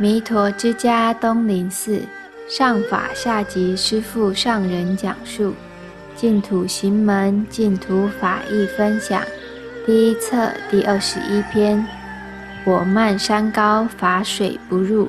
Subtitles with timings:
[0.00, 2.00] 弥陀之家东林寺
[2.48, 5.52] 上法下集师父上人讲述
[6.14, 9.20] 净土行门净土法义分享
[9.84, 11.84] 第一册第二十一篇：
[12.64, 15.08] 我慢山高，法水不入。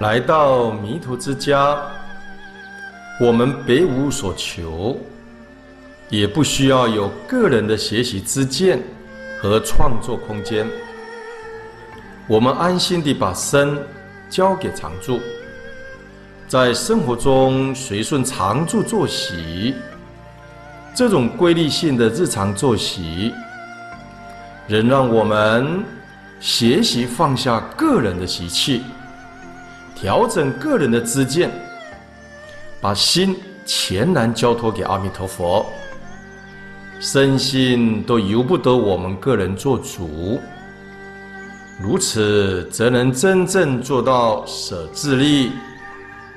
[0.00, 1.80] 来到弥陀之家，
[3.20, 4.98] 我们别无所求，
[6.08, 8.82] 也不需要有个人的学习之见。
[9.40, 10.66] 和创作空间，
[12.26, 13.78] 我们安心地把身
[14.28, 15.18] 交给常住，
[16.46, 19.74] 在生活中随顺常住作息，
[20.94, 23.32] 这种规律性的日常作息，
[24.68, 25.82] 仍让我们
[26.38, 28.82] 学习放下个人的习气，
[29.94, 31.50] 调整个人的知见，
[32.78, 35.64] 把心全然交托给阿弥陀佛。
[37.00, 40.38] 身心都由不得我们个人做主，
[41.80, 45.50] 如此则能真正做到舍自利，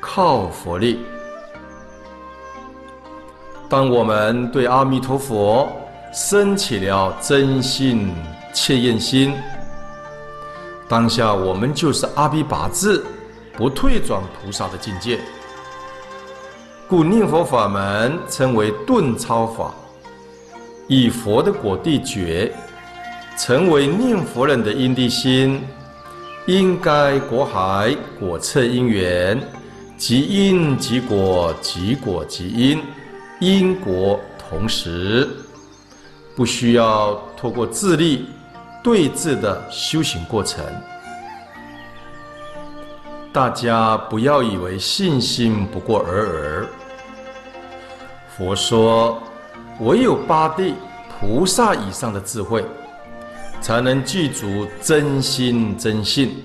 [0.00, 1.00] 靠佛力。
[3.68, 5.68] 当我们对阿弥陀佛
[6.14, 8.14] 生起了真信
[8.54, 9.34] 切愿心，
[10.88, 13.02] 当下我们就是阿鞞跋致，
[13.56, 15.18] 不退转菩萨的境界。
[16.88, 19.74] 故念佛法门称为顿超法。
[20.88, 22.52] 以佛的果地觉，
[23.38, 25.62] 成为念佛人的因地心，
[26.46, 29.40] 因该果海果彻因缘，
[29.96, 32.82] 即因即果，即果即因，
[33.40, 35.28] 因果同时，
[36.36, 38.26] 不需要透过自力
[38.82, 40.64] 对治的修行过程。
[43.32, 46.66] 大家不要以为信心不过尔尔。
[48.36, 49.22] 佛说。
[49.80, 50.74] 唯有八地
[51.18, 52.64] 菩萨以上的智慧，
[53.60, 56.36] 才能具足真心真性。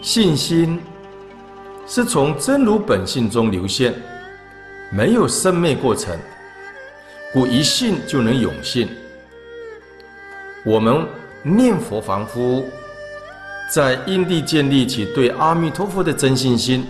[0.00, 0.80] 信心
[1.86, 3.92] 是从真如本性中流现，
[4.92, 6.16] 没有生灭过程，
[7.32, 8.88] 故一信就能永信。
[10.64, 11.04] 我们
[11.42, 12.64] 念佛凡夫，
[13.72, 16.86] 在因地建立起对阿弥陀佛的真信心，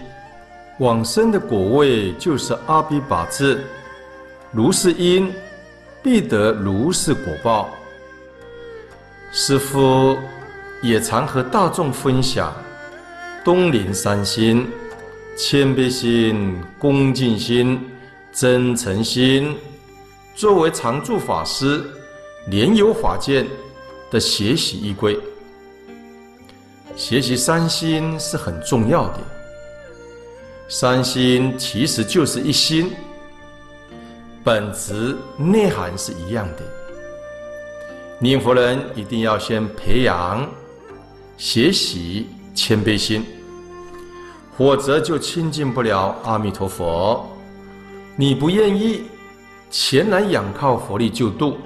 [0.78, 3.64] 往生的果位就是阿鞞跋致。
[4.50, 5.32] 如是因，
[6.02, 7.68] 必得如是果报。
[9.30, 10.16] 师父
[10.82, 12.54] 也常和大众分享：
[13.44, 14.66] 东林三心、
[15.36, 17.78] 谦卑心、恭敬心、
[18.32, 19.54] 真诚心，
[20.34, 21.84] 作为常住法师
[22.46, 23.46] 莲友法见
[24.10, 25.18] 的学习依归。
[26.96, 29.18] 学习三心是很重要的。
[30.70, 32.90] 三心其实就是一心。
[34.48, 36.62] 本质内涵是一样的。
[38.18, 40.50] 念佛人一定要先培养、
[41.36, 43.22] 学习谦卑心，
[44.56, 47.28] 否则就亲近不了阿弥陀佛。
[48.16, 49.02] 你不愿意
[49.70, 51.58] 前来仰靠佛力救度，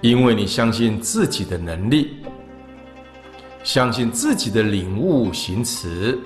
[0.00, 2.16] 因为你相信自己的能力，
[3.62, 6.18] 相信自己的领悟行持、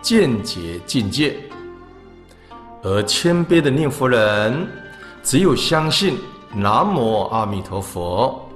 [0.00, 1.34] 见解境界，
[2.84, 4.68] 而谦卑的念佛人。
[5.22, 6.18] 只有相信
[6.52, 8.48] 南无阿弥陀佛，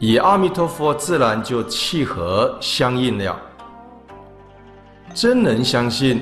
[0.00, 3.40] 与阿弥陀佛自然就契合相应了。
[5.14, 6.20] 真能相信，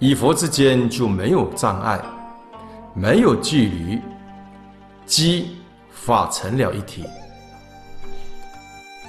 [0.00, 2.00] 与佛之间就没有障碍，
[2.94, 4.00] 没有距离，
[5.06, 5.56] 机
[5.90, 7.04] 法成了一体。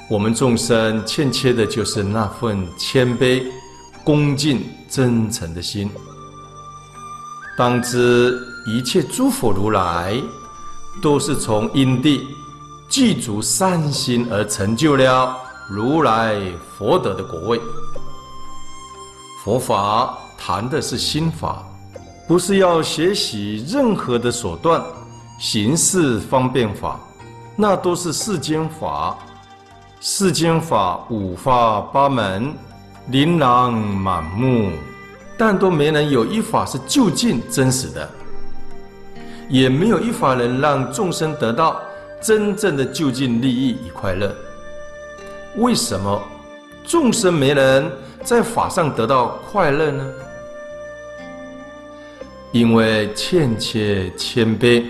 [0.09, 3.44] 我们众生欠缺的就是那份谦卑、
[4.03, 5.90] 恭敬、真诚的心。
[7.57, 8.53] 当知。
[8.66, 10.22] 一切诸佛如来，
[11.01, 12.28] 都是从因地
[12.90, 15.35] 具足善心而成就了
[15.69, 16.40] 如来
[16.78, 17.59] 佛德的果位。
[19.44, 21.62] 佛法谈的是心法，
[22.28, 24.81] 不是要学习任何的手段、
[25.40, 26.97] 行事方便法，
[27.57, 29.18] 那都是世间法。
[30.00, 32.54] 世间法五花八门，
[33.07, 34.71] 琳琅满目，
[35.38, 38.09] 但都没能有一法是究竟真实的。
[39.54, 41.80] 也没有一法能让众生得到
[42.20, 44.36] 真正的就近利益与快乐。
[45.58, 46.20] 为什么
[46.84, 47.88] 众生没能
[48.24, 50.04] 在法上得到快乐呢？
[52.52, 54.84] 因为欠缺谦卑、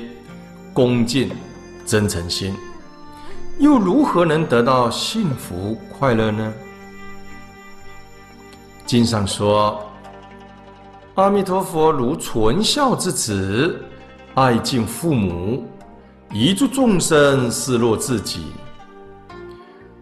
[0.73, 1.29] 恭敬、
[1.85, 2.55] 真诚心，
[3.59, 6.53] 又如何能得到幸福快乐呢？
[8.85, 9.85] 经上说，
[11.15, 13.77] 阿弥陀佛如纯孝之子。
[14.35, 15.63] 爱敬父母，
[16.31, 18.47] 遗诸众生视若自己。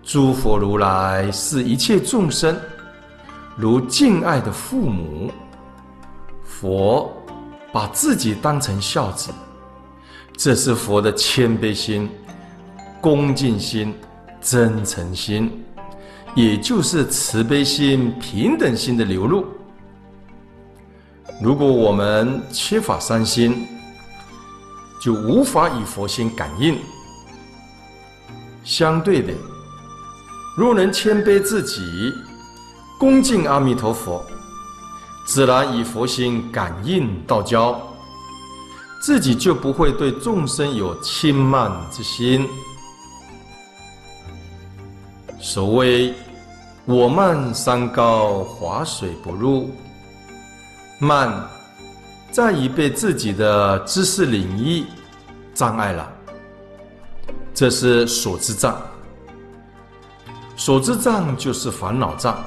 [0.02, 2.58] 诸佛如来视一切众生
[3.58, 5.30] 如敬爱的父母，
[6.46, 7.12] 佛
[7.74, 9.32] 把自己当成孝子，
[10.38, 12.10] 这是佛的谦卑心、
[13.02, 13.94] 恭敬心、
[14.40, 15.52] 真诚心，
[16.36, 19.46] 也就是慈悲心、平等心的流露。
[21.42, 23.68] 如果我们缺乏三心，
[25.02, 26.78] 就无法与佛心感应。
[28.64, 29.34] 相对的，
[30.56, 32.14] 若能谦卑自己，
[33.00, 34.24] 恭敬阿弥陀佛，
[35.26, 37.82] 自然与佛心感应道交，
[39.02, 42.48] 自己就不会对众生有轻慢之心。
[45.40, 46.14] 所谓
[46.86, 49.72] “我慢山高，华水不入”，
[51.00, 51.50] 慢
[52.32, 54.86] 在于被自己的知识领域
[55.54, 56.10] 障碍了。
[57.54, 58.82] 这是所知障，
[60.56, 62.42] 所知障就是烦恼障。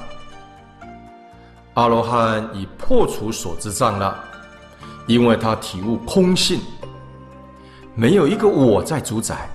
[1.75, 4.23] 阿罗汉已破除所知障了，
[5.05, 6.59] 因为他体悟空性，
[7.93, 9.47] 没有一个我在主宰，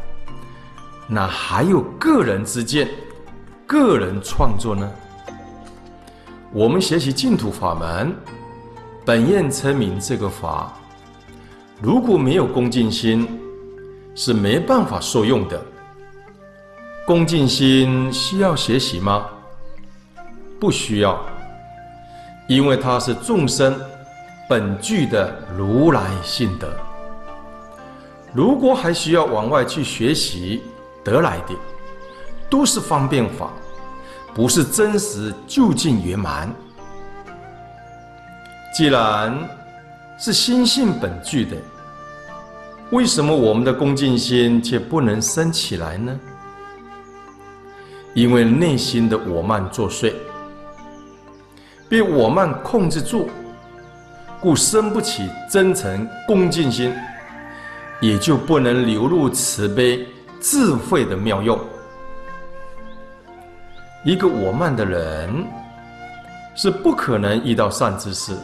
[1.09, 2.89] 那还有个人之见、
[3.67, 4.89] 个人创作呢？
[6.53, 8.15] 我们学习净土法门，
[9.11, 10.73] 本愿称名这个法，
[11.83, 13.27] 如果没有恭敬心。
[14.15, 15.61] 是没办法受用的。
[17.05, 19.27] 恭敬心需要学习吗？
[20.61, 21.21] 不需要，
[22.49, 23.81] 因为它是众生
[24.49, 26.69] 本具的如来性德。
[28.33, 30.63] 如果还需要往外去学习
[31.03, 31.55] 得来的，
[32.49, 33.51] 都是方便法，
[34.35, 36.53] 不是真实究竟圆满。
[38.73, 39.37] 既然
[40.19, 41.57] 是心性本具的。
[42.91, 46.19] 为什么我们的恭敬心却不能生起来呢？
[48.15, 50.13] 因为内心的我慢作祟，
[51.89, 53.29] 被我慢控制住，
[54.41, 56.93] 故生不起真诚恭敬心，
[58.01, 60.05] 也就不能流露慈悲
[60.41, 61.57] 智慧的妙用。
[64.05, 65.47] 一个我慢的人，
[66.57, 68.37] 是不可能遇到善知识，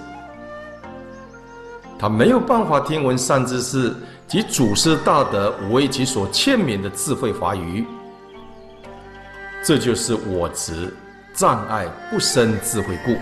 [1.99, 3.95] 他没有办法听闻善知识。
[4.29, 7.87] 及祖师大德为其所欠勉的智慧法语，
[9.65, 10.93] 这就是我执
[11.33, 13.17] 障碍不生智慧故。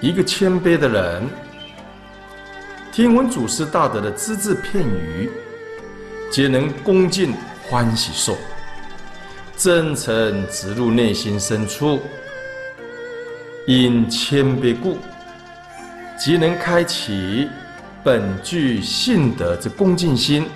[0.00, 1.28] 一个谦卑的人，
[2.90, 5.30] 听闻祖师大德的只字片语，
[6.30, 7.34] 皆能恭敬
[7.68, 8.34] 欢喜受，
[9.54, 12.00] 真诚植入内心深处，
[13.66, 14.96] 因谦卑故，
[16.20, 17.48] 即能开启。
[18.02, 20.46] 本具性德之恭敬心，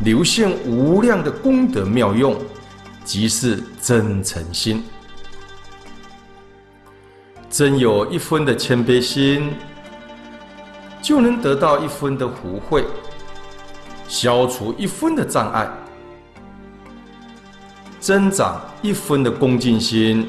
[0.00, 2.36] 流现无量的功德妙用，
[3.04, 4.82] 即是真诚心。
[7.48, 9.54] 真有一分的谦卑心，
[11.00, 12.84] 就能得到一分的福慧，
[14.08, 15.70] 消除一分的障碍，
[18.00, 20.28] 增长一分的恭敬心，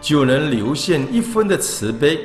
[0.00, 2.20] 就能流现一分的慈悲。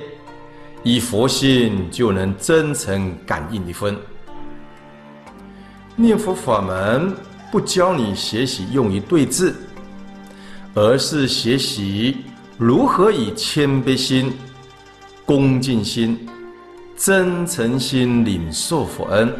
[0.83, 3.97] 以佛心就能真诚感应一分。
[5.95, 7.13] 念佛法门
[7.51, 9.53] 不教你学习用于对治，
[10.73, 12.23] 而是学习
[12.57, 14.31] 如何以谦卑心、
[15.25, 16.25] 恭敬心、
[16.95, 19.33] 真诚心领受佛恩。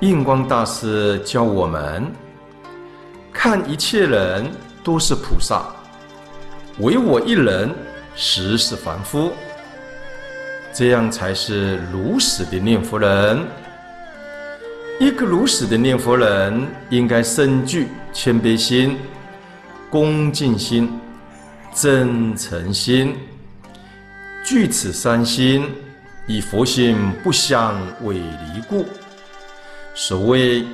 [0.00, 2.04] 印光大师教我们
[3.32, 4.44] 看一切人
[4.84, 5.74] 都是菩萨，
[6.80, 7.74] 唯我一人。
[8.16, 9.32] 实是凡夫，
[10.72, 13.38] 这样才是如实的念佛人。
[14.98, 18.96] 一个如实的念佛人，应该深具谦卑心、
[19.90, 20.90] 恭敬心、
[21.74, 23.14] 真诚心，
[24.42, 25.70] 具此三心，
[26.26, 28.86] 以佛心不相违离故。
[29.94, 30.64] 所谓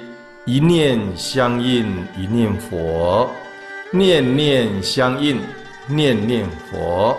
[0.44, 3.28] 一念相应，一念佛；
[3.90, 5.40] 念念相应，
[5.88, 7.18] 念念佛。